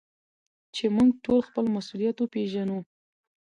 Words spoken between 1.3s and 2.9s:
خپل مسؤليت وپېژنو.